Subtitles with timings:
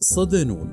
[0.00, 0.68] صدانون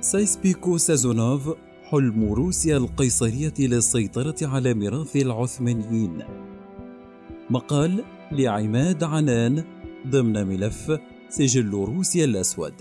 [0.00, 1.50] سايسبيكو سازونوف
[1.84, 6.22] حلم روسيا القيصرية للسيطرة على ميراث العثمانيين.
[7.50, 9.64] مقال لعماد عنان
[10.06, 12.74] ضمن ملف سجل روسيا الأسود.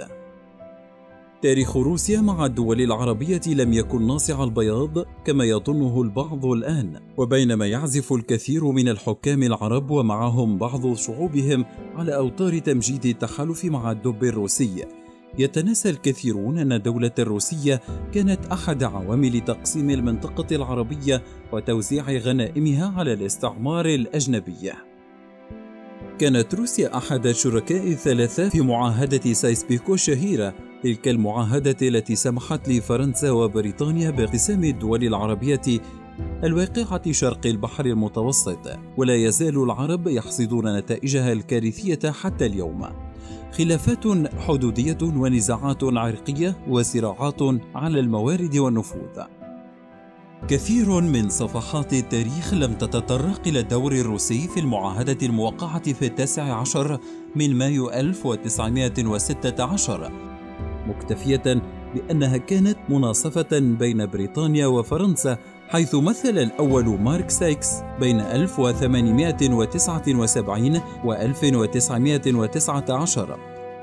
[1.41, 8.13] تاريخ روسيا مع الدول العربية لم يكن ناصع البياض كما يظنه البعض الآن، وبينما يعزف
[8.13, 11.65] الكثير من الحكام العرب ومعهم بعض شعوبهم
[11.95, 14.85] على أوتار تمجيد التحالف مع الدب الروسي،
[15.37, 17.81] يتناسى الكثيرون أن الدولة الروسية
[18.13, 24.71] كانت أحد عوامل تقسيم المنطقة العربية وتوزيع غنائمها على الاستعمار الأجنبي.
[26.19, 34.09] كانت روسيا أحد الشركاء الثلاثة في معاهدة سايسبيكو الشهيرة تلك المعاهدة التي سمحت لفرنسا وبريطانيا
[34.09, 35.61] باقتسام الدول العربية
[36.43, 43.10] الواقعة شرق البحر المتوسط ولا يزال العرب يحصدون نتائجها الكارثية حتى اليوم
[43.51, 44.05] خلافات
[44.47, 47.41] حدودية ونزاعات عرقية وصراعات
[47.75, 49.21] على الموارد والنفوذ.
[50.47, 56.99] كثير من صفحات التاريخ لم تتطرق إلى الدور الروسي في المعاهدة الموقعة في التاسع عشر
[57.35, 60.11] من مايو 1916
[60.87, 61.61] مكتفية
[61.95, 65.37] بأنها كانت مناصفة بين بريطانيا وفرنسا
[65.71, 67.69] حيث مثل الأول مارك سايكس
[67.99, 73.39] بين 1879 و 1919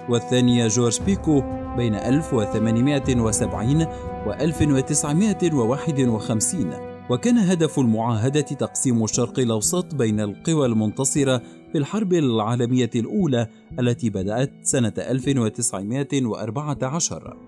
[0.09, 1.43] والثاني جورج بيكو
[1.77, 3.83] بين 1870
[4.27, 6.73] و 1951
[7.11, 13.47] وكان هدف المعاهدة تقسيم الشرق الأوسط بين القوى المنتصرة في الحرب العالمية الأولى
[13.79, 17.48] التي بدأت سنة 1914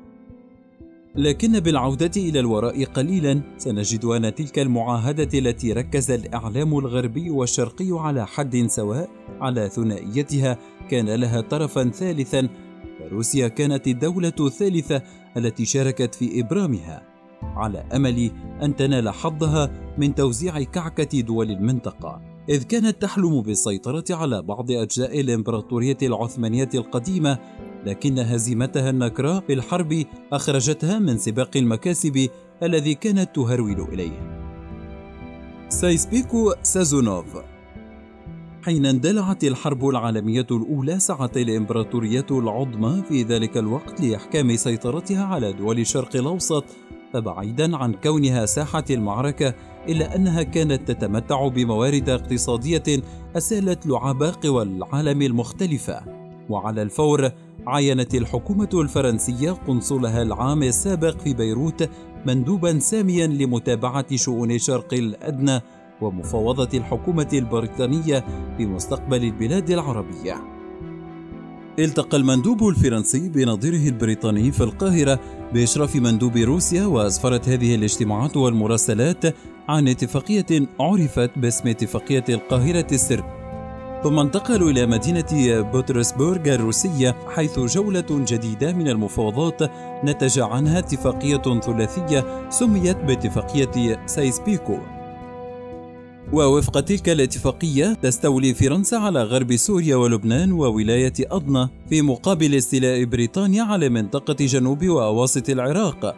[1.15, 8.27] لكن بالعودة إلى الوراء قليلا سنجد أن تلك المعاهدة التي ركز الإعلام الغربي والشرقي على
[8.27, 9.09] حد سواء
[9.41, 10.59] على ثنائيتها
[10.91, 12.49] كان لها طرفا ثالثا
[12.99, 15.03] فروسيا كانت الدولة الثالثة
[15.37, 17.03] التي شاركت في إبرامها
[17.43, 18.31] على أمل
[18.63, 22.21] أن تنال حظها من توزيع كعكة دول المنطقة.
[22.49, 27.39] إذ كانت تحلم بالسيطرة على بعض أجزاء الإمبراطورية العثمانية القديمة
[27.87, 32.29] لكن هزيمتها النكراء في الحرب أخرجتها من سباق المكاسب
[32.63, 34.41] الذي كانت تهرول إليه.
[35.69, 37.37] سايسبيكو سازونوف.
[38.63, 45.79] حين اندلعت الحرب العالمية الأولى سعت الإمبراطورية العظمى في ذلك الوقت لإحكام سيطرتها على دول
[45.79, 46.65] الشرق الأوسط
[47.13, 49.55] فبعيدا عن كونها ساحة المعركة
[49.89, 53.03] إلا أنها كانت تتمتع بموارد اقتصادية
[53.37, 56.21] أسالت لعاب قوى العالم المختلفة.
[56.51, 57.31] وعلى الفور
[57.67, 61.89] عينت الحكومة الفرنسية قنصلها العام السابق في بيروت
[62.27, 65.61] مندوبا ساميا لمتابعة شؤون الشرق الأدنى
[66.01, 68.25] ومفاوضة الحكومة البريطانية
[68.59, 70.37] بمستقبل البلاد العربية.
[71.79, 75.21] التقى المندوب الفرنسي بنظيره البريطاني في القاهرة
[75.55, 79.25] بإشراف مندوب روسيا وأسفرت هذه الاجتماعات والمراسلات
[79.69, 83.40] عن اتفاقية عرفت باسم اتفاقية القاهرة السر
[84.03, 89.63] ثم انتقلوا إلى مدينة بطرسبورغ الروسية حيث جولة جديدة من المفاوضات
[90.05, 94.79] نتج عنها اتفاقية ثلاثية سميت باتفاقية سايسبيكو.
[96.33, 103.63] ووفق تلك الاتفاقية تستولي فرنسا على غرب سوريا ولبنان وولاية أضنة في مقابل استيلاء بريطانيا
[103.63, 106.17] على منطقة جنوب وأواسط العراق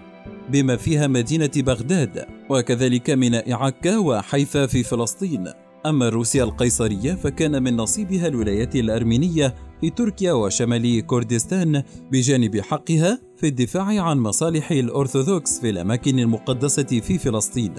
[0.49, 5.62] بما فيها مدينة بغداد وكذلك ميناء عكا وحيفا في فلسطين.
[5.87, 11.83] أما روسيا القيصرية فكان من نصيبها الولايات الأرمينية في تركيا وشمال كردستان
[12.13, 17.75] بجانب حقها في الدفاع عن مصالح الأرثوذكس في الأماكن المقدسة في فلسطين.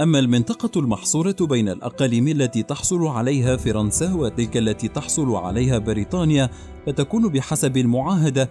[0.00, 6.50] أما المنطقة المحصورة بين الأقاليم التي تحصل عليها فرنسا وتلك التي تحصل عليها بريطانيا
[6.86, 8.50] فتكون بحسب المعاهدة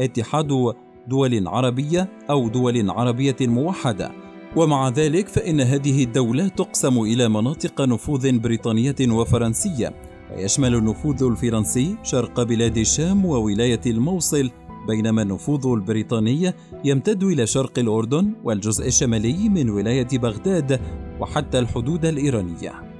[0.00, 0.74] اتحاد
[1.08, 4.12] دول عربية أو دول عربية موحدة
[4.56, 9.92] ومع ذلك فإن هذه الدولة تقسم إلى مناطق نفوذ بريطانية وفرنسية
[10.32, 14.50] ويشمل النفوذ الفرنسي شرق بلاد الشام وولاية الموصل
[14.88, 16.52] بينما النفوذ البريطاني
[16.84, 20.80] يمتد إلى شرق الأردن والجزء الشمالي من ولاية بغداد
[21.20, 22.93] وحتى الحدود الإيرانية.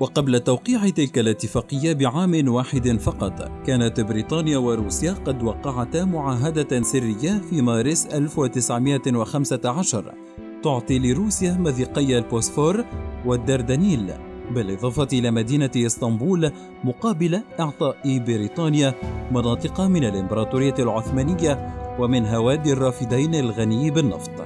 [0.00, 7.62] وقبل توقيع تلك الاتفاقية بعام واحد فقط كانت بريطانيا وروسيا قد وقعتا معاهدة سرية في
[7.62, 10.14] مارس 1915
[10.62, 12.84] تعطي لروسيا مذيقي البوسفور
[13.26, 14.12] والدردنيل
[14.50, 16.50] بالإضافة إلى مدينة إسطنبول
[16.84, 18.94] مقابل إعطاء بريطانيا
[19.30, 24.39] مناطق من الإمبراطورية العثمانية ومن هوادي الرافدين الغني بالنفط.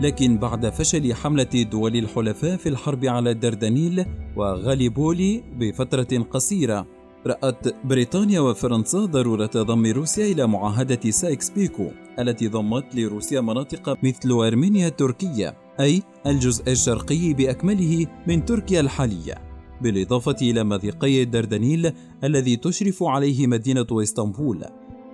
[0.00, 4.04] لكن بعد فشل حملة دول الحلفاء في الحرب على الدردنيل
[4.36, 6.86] وغاليبولي بفترة قصيرة
[7.26, 14.30] رأت بريطانيا وفرنسا ضرورة ضم روسيا إلى معاهدة سايكس بيكو التي ضمت لروسيا مناطق مثل
[14.30, 19.34] أرمينيا التركية أي الجزء الشرقي بأكمله من تركيا الحالية.
[19.82, 21.92] بالإضافة إلى مضيقي الدردنيل
[22.24, 24.64] الذي تشرف عليه مدينة إسطنبول.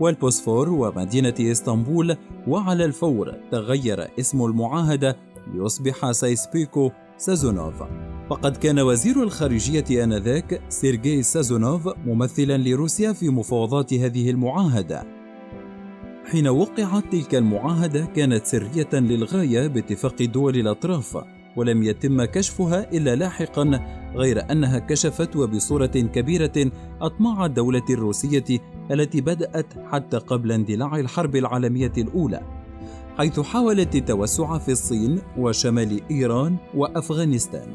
[0.00, 2.16] والبوسفور ومدينة إسطنبول
[2.48, 5.16] وعلى الفور تغير اسم المعاهدة
[5.54, 7.82] ليصبح سايكس بيكو سازونوف.
[8.30, 15.04] فقد كان وزير الخارجية آنذاك سيرجي سازونوف ممثلا لروسيا في مفاوضات هذه المعاهدة.
[16.30, 21.18] حين وقعت تلك المعاهدة كانت سرية للغاية باتفاق دول الأطراف
[21.56, 23.80] ولم يتم كشفها إلا لاحقا
[24.14, 26.70] غير أنها كشفت وبصورة كبيرة
[27.00, 28.60] أطماع الدولة الروسية
[28.90, 32.40] التي بدأت حتى قبل اندلاع الحرب العالمية الأولى
[33.18, 37.68] حيث حاولت التوسع في الصين وشمال إيران وأفغانستان.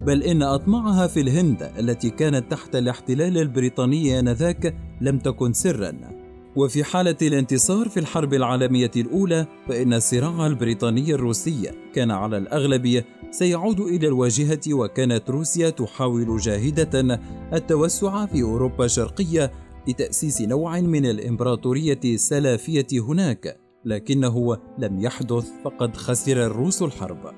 [0.00, 6.22] بل إن أطماعها في الهند التي كانت تحت الاحتلال البريطاني آنذاك لم تكن سرًا.
[6.56, 13.80] وفي حالة الانتصار في الحرب العالمية الأولى فإن الصراع البريطاني الروسي كان على الأغلب سيعود
[13.80, 17.20] إلى الواجهة وكانت روسيا تحاول جاهدة
[17.52, 19.52] التوسع في أوروبا الشرقية
[19.88, 27.34] لتأسيس نوع من الإمبراطورية السلافية هناك لكنه لم يحدث فقد خسر الروس الحرب.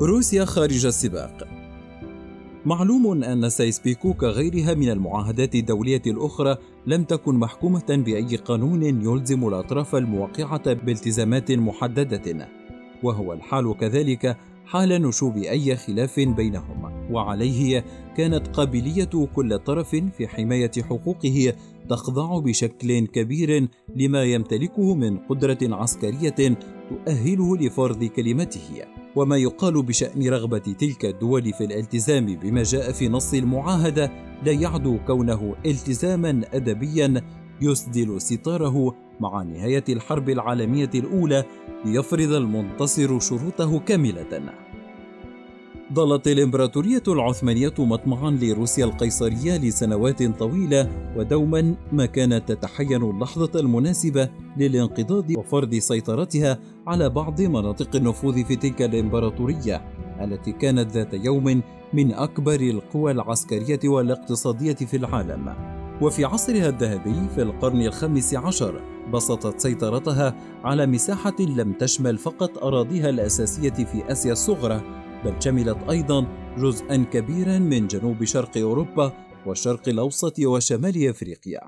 [0.00, 1.48] روسيا خارج السباق.
[2.66, 6.56] معلوم أن سايسبيكو كغيرها من المعاهدات الدولية الأخرى
[6.86, 12.48] لم تكن محكومة بأي قانون يلزم الأطراف الموقعة بالتزامات محددة
[13.02, 14.36] وهو الحال كذلك
[14.66, 17.84] حال نشوب أي خلاف بينهما وعليه
[18.16, 21.52] كانت قابلية كل طرف في حماية حقوقه
[21.88, 26.58] تخضع بشكل كبير لما يمتلكه من قدرة عسكرية
[26.90, 28.84] تؤهله لفرض كلمته
[29.16, 34.10] وما يقال بشأن رغبة تلك الدول في الالتزام بما جاء في نص المعاهدة
[34.44, 37.22] لا يعدو كونه التزاما أدبيا
[37.62, 41.44] يسدل ستاره مع نهاية الحرب العالمية الأولى
[41.84, 44.63] ليفرض المنتصر شروطه كاملة.
[45.92, 55.30] ظلت الإمبراطورية العثمانية مطمعا لروسيا القيصرية لسنوات طويلة ودوما ما كانت تتحين اللحظة المناسبة للانقضاض
[55.38, 59.84] وفرض سيطرتها على بعض مناطق النفوذ في تلك الإمبراطورية
[60.20, 65.54] التي كانت ذات يوم من أكبر القوى العسكرية والاقتصادية في العالم.
[66.02, 68.80] وفي عصرها الذهبي في القرن الخامس عشر
[69.12, 70.34] بسطت سيطرتها
[70.64, 76.26] على مساحة لم تشمل فقط أراضيها الأساسية في آسيا الصغرى بل شملت أيضا
[76.58, 79.12] جزءا كبيرا من جنوب شرق أوروبا
[79.46, 81.60] والشرق الأوسط وشمال أفريقيا.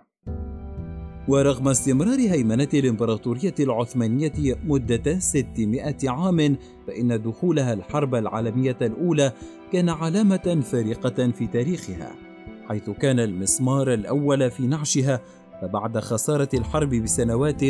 [1.28, 4.32] ورغم استمرار هيمنة الإمبراطورية العثمانية
[4.64, 6.56] مدة 600 عام
[6.86, 9.32] فإن دخولها الحرب العالمية الأولى
[9.72, 12.12] كان علامة فارقة في تاريخها
[12.68, 15.20] حيث كان المسمار الأول في نعشها
[15.62, 17.64] فبعد خسارة الحرب بسنوات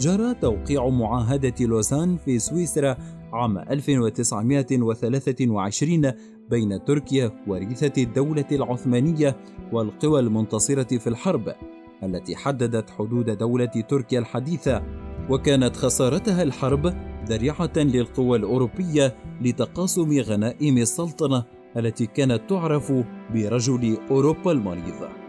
[0.00, 2.96] جرى توقيع معاهدة لوزان في سويسرا
[3.32, 6.12] عام 1923
[6.50, 9.36] بين تركيا وريثة الدولة العثمانية
[9.72, 11.54] والقوى المنتصرة في الحرب
[12.02, 14.82] التي حددت حدود دولة تركيا الحديثة
[15.30, 16.94] وكانت خسارتها الحرب
[17.26, 21.44] ذريعة للقوى الأوروبية لتقاسم غنائم السلطنة
[21.76, 22.92] التي كانت تعرف
[23.34, 25.21] برجل أوروبا المريض.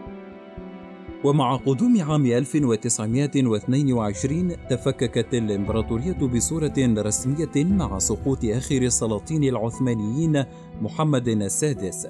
[1.24, 10.44] ومع قدوم عام 1922 تفككت الإمبراطورية بصورة رسمية مع سقوط آخر السلاطين العثمانيين
[10.82, 12.06] محمد السادس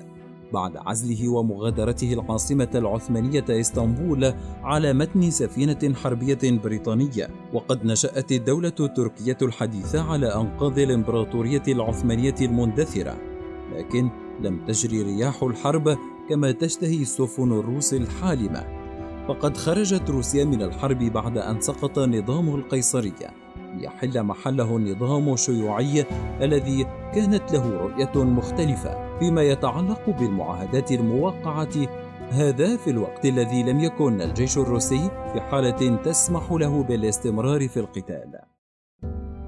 [0.52, 7.30] بعد عزله ومغادرته العاصمة العثمانية إسطنبول على متن سفينة حربية بريطانية.
[7.52, 13.16] وقد نشأت الدولة التركية الحديثة على أنقاض الإمبراطورية العثمانية المندثرة
[13.76, 18.83] لكن لم تجري رياح الحرب كما تشتهي السفن الروس الحالمة.
[19.28, 23.30] فقد خرجت روسيا من الحرب بعد أن سقط نظام القيصرية
[23.76, 26.04] ليحل محله النظام الشيوعي
[26.40, 31.88] الذي كانت له رؤية مختلفة فيما يتعلق بالمعاهدات الموقعة
[32.30, 38.53] هذا في الوقت الذي لم يكن الجيش الروسي في حالة تسمح له بالاستمرار في القتال.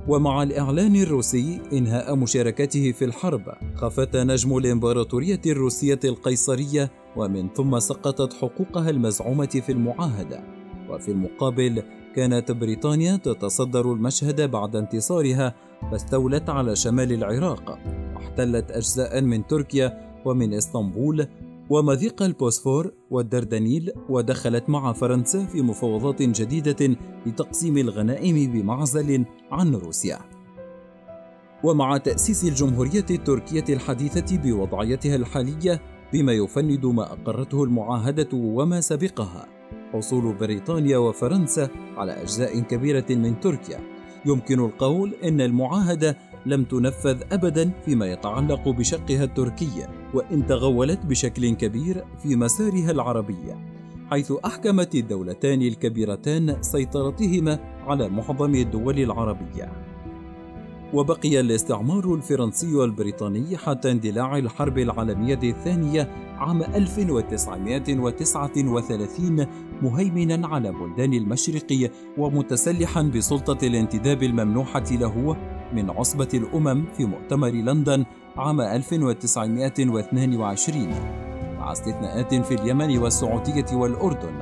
[0.09, 3.43] ومع الإعلان الروسي إنهاء مشاركته في الحرب
[3.75, 10.45] خفت نجم الإمبراطورية الروسية القيصرية ومن ثم سقطت حقوقها المزعومة في المعاهدة.
[10.91, 11.83] وفي المقابل
[12.17, 15.55] كانت بريطانيا تتصدر المشهد بعد انتصارها
[15.91, 17.79] فاستولت على شمال العراق
[18.15, 21.27] واحتلت أجزاء من تركيا ومن إسطنبول
[21.71, 26.97] ومضيق البوسفور والدردنيل ودخلت مع فرنسا في مفاوضات جديدة
[27.27, 30.19] لتقسيم الغنائم بمعزل عن روسيا.
[31.65, 35.83] ومع تأسيس الجمهورية التركية الحديثة بوضعيتها الحالية
[36.13, 39.47] بما يفند ما أقرته المعاهدة وما سبقها
[39.93, 43.81] حصول بريطانيا وفرنسا على أجزاء كبيرة من تركيا
[44.27, 46.17] يمكن القول إن المعاهدة
[46.47, 53.55] لم تنفذ أبدا فيما يتعلق بشقها التركي وإن تغولت بشكل كبير في مسارها العربي
[54.11, 59.73] حيث أحكمت الدولتان الكبيرتان سيطرتهما على معظم الدول العربية.
[60.95, 69.47] وبقي الاستعمار الفرنسي والبريطاني حتى اندلاع الحرب العالمية الثانية عام 1939
[69.83, 75.37] مهيمنا على بلدان المشرق ومتسلحا بسلطة الانتداب الممنوحة له
[75.73, 78.05] من عصبة الأمم في مؤتمر لندن
[78.37, 80.89] عام 1922
[81.59, 84.41] مع استثناءات في اليمن والسعودية والأردن.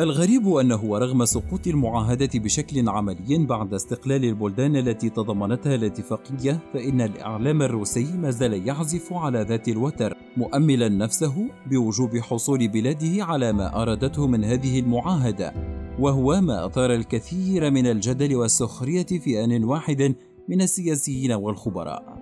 [0.00, 7.62] الغريب أنه ورغم سقوط المعاهدة بشكل عملي بعد استقلال البلدان التي تضمنتها الاتفاقية فإن الإعلام
[7.62, 11.34] الروسي ما زال يعزف على ذات الوتر مؤملا نفسه
[11.70, 15.52] بوجوب حصول بلاده على ما أرادته من هذه المعاهدة.
[15.98, 20.14] وهو ما أثار الكثير من الجدل والسخرية في آن واحد
[20.48, 22.15] من السياسيين والخبراء.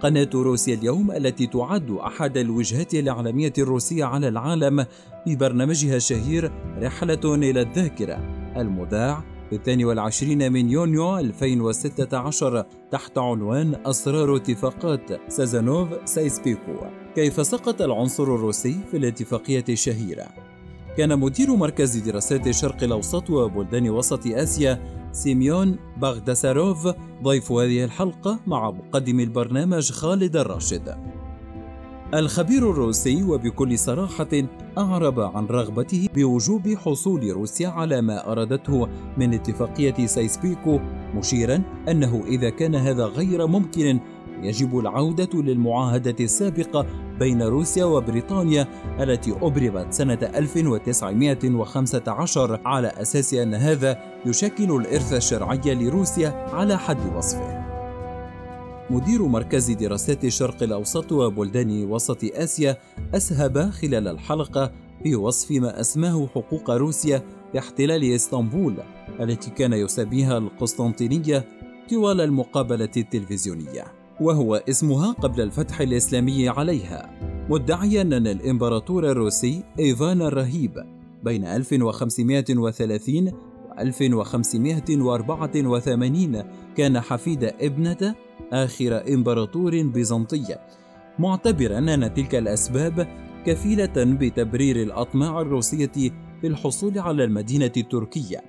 [0.00, 4.86] قناة روسيا اليوم التي تعد أحد الوجهات الإعلامية الروسية على العالم
[5.26, 6.52] ببرنامجها الشهير
[6.82, 8.18] رحلة إلى الذاكرة
[8.56, 16.72] المذاع في الثاني والعشرين من يونيو 2016 تحت عنوان أسرار اتفاقات سازونوف سايكس بيكو.
[17.14, 20.49] كيف سقط العنصر الروسي في الاتفاقية الشهيرة؟
[21.00, 24.80] كان مدير مركز دراسات الشرق الأوسط وبلدان وسط آسيا
[25.12, 26.88] سيميون باغداساروف.
[27.22, 30.96] ضيف هذه الحلقة مع مقدم البرنامج خالد الراشد.
[32.14, 34.28] الخبير الروسي وبكل صراحة
[34.78, 40.80] أعرب عن رغبته بوجوب حصول روسيا على ما أرادته من اتفاقية سايسبيكو
[41.14, 44.00] مشيرا أنه إذا كان هذا غير ممكن
[44.42, 46.86] يجب العودة للمعاهدة السابقة
[47.18, 48.66] بين روسيا وبريطانيا
[49.00, 57.60] التي أبرمت سنة 1915 على أساس أن هذا يشكل الإرث الشرعي لروسيا على حد وصفه.
[58.90, 62.76] مدير مركز دراسات الشرق الأوسط وبلدان وسط آسيا
[63.14, 67.22] أسهب خلال الحلقة في وصف ما أسماه حقوق روسيا
[67.54, 68.74] باحتلال إسطنبول
[69.20, 71.44] التي كان يسميها القسطنطينية
[71.90, 73.99] طوال المقابلة التلفزيونية.
[74.20, 77.10] وهو اسمها قبل الفتح الإسلامي عليها
[77.50, 80.84] مدعيا أن الإمبراطور الروسي إيفان الرهيب
[81.24, 83.32] بين 1530 و
[83.78, 86.42] 1584
[86.76, 88.14] كان حفيد ابنة
[88.52, 90.56] آخر إمبراطور بيزنطي
[91.18, 93.08] معتبرا أن تلك الأسباب
[93.46, 95.92] كفيلة بتبرير الأطماع الروسية
[96.40, 98.40] في الحصول على المدينة التركية.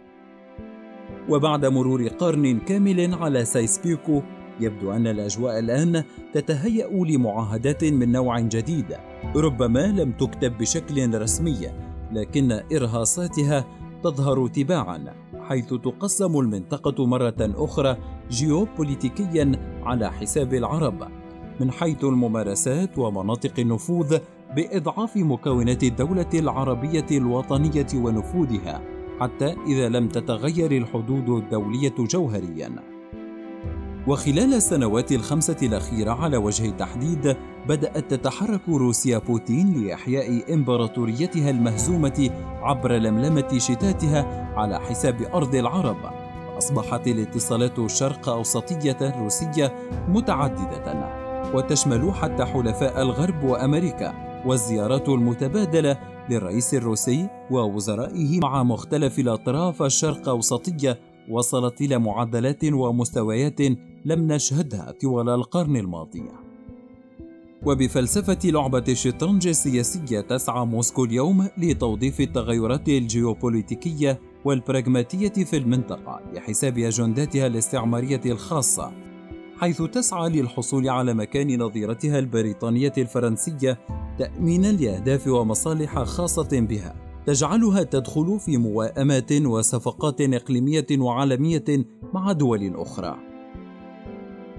[1.29, 4.21] وبعد مرور قرن كامل على سايسبيكو
[4.61, 6.03] يبدو أن الأجواء الآن
[6.33, 8.85] تتهيأ لمعاهدات من نوع جديد
[9.35, 11.67] ربما لم تكتب بشكل رسمي
[12.11, 13.65] لكن إرهاصاتها
[14.03, 17.97] تظهر تباعا حيث تقسم المنطقة مرة أخرى
[18.29, 19.51] جيوبوليتيكيا
[19.83, 21.07] على حساب العرب
[21.59, 24.17] من حيث الممارسات ومناطق النفوذ
[24.55, 28.81] بإضعاف مكونات الدولة العربية الوطنية ونفوذها
[29.19, 32.90] حتى إذا لم تتغير الحدود الدولية جوهرياً.
[34.07, 42.29] وخلال السنوات الخمسة الأخيرة على وجه التحديد بدأت تتحرك روسيا بوتين لإحياء إمبراطوريتها المهزومة
[42.61, 45.97] عبر لملمة شتاتها على حساب أرض العرب.
[46.57, 49.75] أصبحت الاتصالات الشرق أوسطية الروسية
[50.09, 51.11] متعددة
[51.53, 54.13] وتشمل حتى حلفاء الغرب وأمريكا
[54.45, 55.97] والزيارات المتبادلة
[56.29, 63.61] للرئيس الروسي ووزرائه مع مختلف الأطراف الشرق أوسطية وصلت إلى معدلات ومستويات
[64.05, 66.23] لم نشهدها طوال القرن الماضي.
[67.65, 77.47] وبفلسفة لعبة الشطرنج السياسية تسعى موسكو اليوم لتوظيف التغيرات الجيوبوليتيكية والبراغماتية في المنطقة لحساب أجنداتها
[77.47, 78.91] الاستعمارية الخاصة
[79.57, 83.79] حيث تسعى للحصول على مكان نظيرتها البريطانية الفرنسية
[84.19, 86.95] تأمينا لأهداف ومصالح خاصة بها.
[87.25, 93.30] تجعلها تدخل في موائمات وصفقات إقليمية وعالمية مع دول أخرى.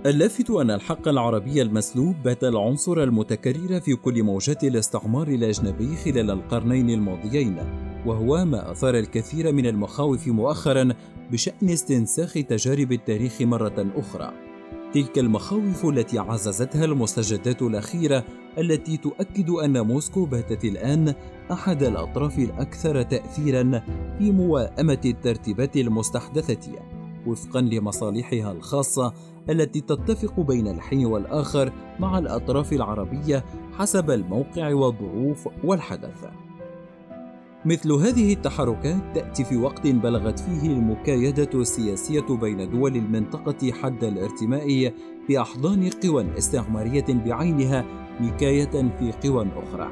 [0.07, 6.91] اللافت أن الحق العربي المسلوب بات العنصر المتكرر في كل موجات الاستعمار الأجنبي خلال القرنين
[6.91, 7.57] الماضيين
[8.07, 10.89] وهو ما أثار الكثير من المخاوف مؤخرا
[11.33, 14.33] بشأن استنساخ تجارب التاريخ مرة أخرى.
[14.95, 18.25] تلك المخاوف التي عززتها المستجدات الأخيرة
[18.59, 21.15] التي تؤكد أن موسكو باتت الآن
[21.53, 23.83] أحد الأطراف الأكثر تأثيرا
[24.19, 26.73] في موائمة الترتيبات المستحدثة
[27.27, 29.13] وفقا لمصالحها الخاصة
[29.51, 33.45] التي تتفق بين الحين والآخر مع الأطراف العربية
[33.79, 36.25] حسب الموقع والظروف والحدث.
[37.65, 44.93] مثل هذه التحركات تأتي في وقت بلغت فيه المكايدة السياسية بين دول المنطقة حد الارتماء
[45.27, 47.85] في أحضان قوى استعمارية بعينها
[48.21, 49.91] نكاية في قوى أخرى.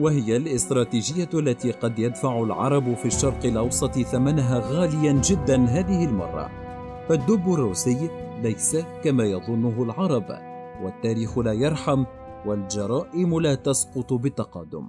[0.00, 6.65] وهي الاستراتيجية التي قد يدفع العرب في الشرق الأوسط ثمنها غاليا جدا هذه المرة.
[7.08, 8.10] فالدب الروسي
[8.42, 10.38] ليس كما يظنه العرب،
[10.82, 12.04] والتاريخ لا يرحم،
[12.46, 14.88] والجرائم لا تسقط بالتقادم.